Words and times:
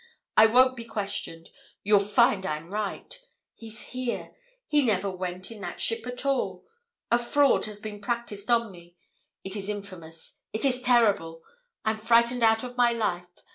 I 0.35 0.47
won't 0.47 0.75
be 0.75 0.83
questioned. 0.83 1.51
You'll 1.83 1.99
find 1.99 2.43
I'm 2.43 2.71
right. 2.73 3.15
He's 3.53 3.81
here. 3.89 4.31
He 4.65 4.81
never 4.81 5.11
went 5.11 5.51
in 5.51 5.61
that 5.61 5.79
ship 5.79 6.07
at 6.07 6.25
all. 6.25 6.65
A 7.11 7.19
fraud 7.19 7.65
has 7.65 7.79
been 7.79 8.01
practised 8.01 8.49
on 8.49 8.71
me 8.71 8.95
it 9.43 9.55
is 9.55 9.69
infamous 9.69 10.39
it 10.53 10.65
is 10.65 10.81
terrible. 10.81 11.43
I'm 11.85 11.97
frightened 11.97 12.41
out 12.41 12.63
of 12.63 12.75
my 12.75 12.89
life. 12.91 13.27